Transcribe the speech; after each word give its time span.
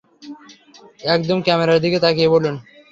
একদম 1.09 1.37
ক্যামেরার 1.45 1.83
দিকে 1.83 1.97
তাকিয়ে 1.99 2.33
বলুন! 2.33 2.55